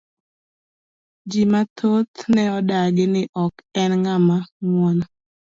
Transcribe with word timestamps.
Ji 1.29 1.41
mathoth 1.51 2.17
ne 2.33 2.43
odagi 2.57 3.05
ni 3.13 3.21
ok 3.45 3.53
en 3.81 3.91
ng'ama 4.01 4.37
nguon. 4.65 4.97